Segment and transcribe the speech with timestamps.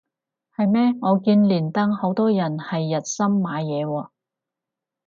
[0.57, 4.09] 係咩我見連登好多人係日森買嘢喎